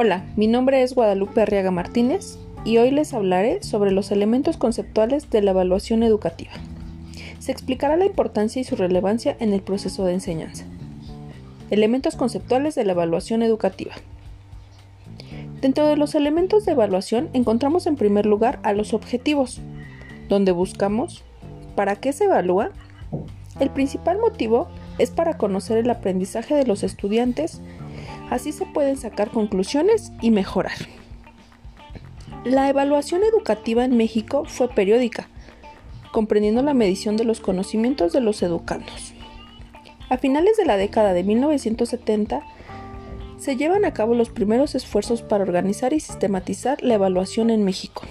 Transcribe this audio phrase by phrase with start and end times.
[0.00, 5.28] Hola, mi nombre es Guadalupe Arriaga Martínez y hoy les hablaré sobre los elementos conceptuales
[5.28, 6.52] de la evaluación educativa.
[7.40, 10.66] Se explicará la importancia y su relevancia en el proceso de enseñanza.
[11.70, 13.90] Elementos conceptuales de la evaluación educativa.
[15.60, 19.60] Dentro de los elementos de evaluación encontramos en primer lugar a los objetivos,
[20.28, 21.24] donde buscamos
[21.74, 22.70] para qué se evalúa.
[23.58, 24.68] El principal motivo
[24.98, 27.60] es para conocer el aprendizaje de los estudiantes,
[28.30, 30.76] así se pueden sacar conclusiones y mejorar.
[32.44, 35.28] La evaluación educativa en México fue periódica,
[36.12, 39.12] comprendiendo la medición de los conocimientos de los educandos.
[40.08, 42.42] A finales de la década de 1970,
[43.38, 48.02] se llevan a cabo los primeros esfuerzos para organizar y sistematizar la evaluación en México.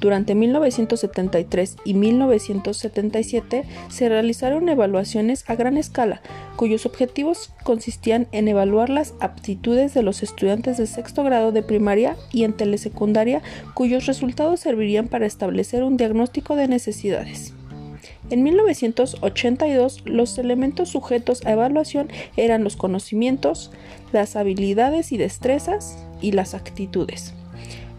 [0.00, 6.22] Durante 1973 y 1977 se realizaron evaluaciones a gran escala,
[6.56, 12.16] cuyos objetivos consistían en evaluar las aptitudes de los estudiantes de sexto grado de primaria
[12.32, 13.42] y en telesecundaria,
[13.74, 17.54] cuyos resultados servirían para establecer un diagnóstico de necesidades.
[18.30, 23.72] En 1982, los elementos sujetos a evaluación eran los conocimientos,
[24.12, 27.34] las habilidades y destrezas y las actitudes.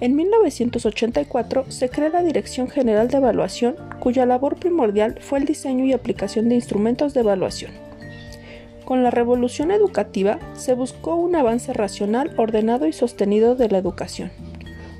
[0.01, 5.83] En 1984 se crea la Dirección General de Evaluación, cuya labor primordial fue el diseño
[5.83, 7.71] y aplicación de instrumentos de evaluación.
[8.85, 14.31] Con la revolución educativa se buscó un avance racional, ordenado y sostenido de la educación,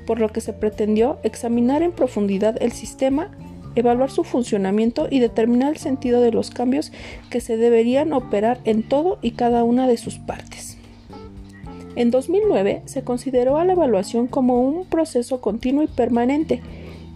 [0.06, 3.30] por lo que se pretendió examinar en profundidad el sistema,
[3.76, 6.92] evaluar su funcionamiento y determinar el sentido de los cambios
[7.30, 10.69] que se deberían operar en todo y cada una de sus partes.
[12.00, 16.62] En 2009 se consideró a la evaluación como un proceso continuo y permanente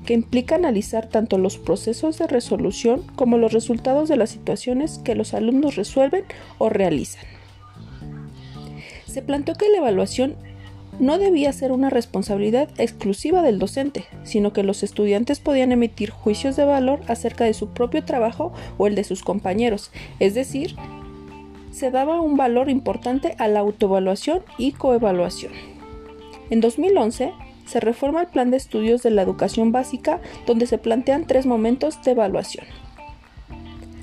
[0.05, 5.15] que implica analizar tanto los procesos de resolución como los resultados de las situaciones que
[5.15, 6.25] los alumnos resuelven
[6.59, 7.25] o realizan.
[9.07, 10.37] Se planteó que la evaluación
[11.01, 16.57] no debía ser una responsabilidad exclusiva del docente, sino que los estudiantes podían emitir juicios
[16.57, 19.91] de valor acerca de su propio trabajo o el de sus compañeros,
[20.21, 20.77] es decir,
[21.75, 25.53] se daba un valor importante a la autoevaluación y coevaluación.
[26.51, 27.33] En 2011
[27.67, 32.01] se reforma el plan de estudios de la educación básica donde se plantean tres momentos
[32.05, 32.65] de evaluación.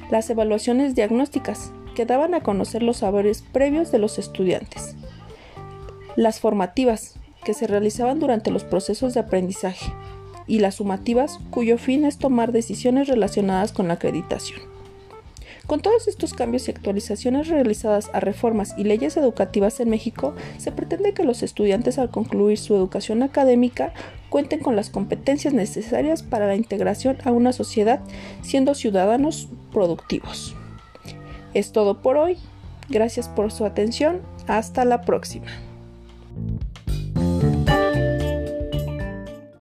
[0.10, 4.98] Las evaluaciones diagnósticas, que daban a conocer los saberes previos de los estudiantes.
[6.18, 7.16] Las formativas,
[7.46, 9.94] que se realizaban durante los procesos de aprendizaje.
[10.46, 14.71] Y las sumativas, cuyo fin es tomar decisiones relacionadas con la acreditación.
[15.72, 20.74] Con todos estos cambios y actualizaciones realizadas a reformas y leyes educativas en México, se
[20.74, 23.94] pretende que los estudiantes al concluir su educación académica
[24.30, 28.02] cuenten con las competencias necesarias para la integración a una sociedad
[28.42, 30.58] siendo ciudadanos productivos.
[31.54, 32.36] Es todo por hoy.
[32.90, 34.20] Gracias por su atención.
[34.48, 35.48] Hasta la próxima.